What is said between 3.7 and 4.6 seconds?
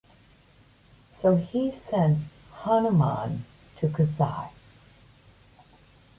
to Kasi.